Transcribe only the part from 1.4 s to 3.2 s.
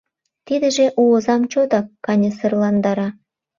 чотак каньысырландара.